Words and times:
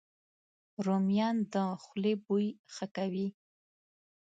رومیان 0.85 1.37
د 1.53 1.55
خولې 1.83 2.13
بوی 2.25 2.45
ښه 2.73 2.85
کوي 2.95 3.27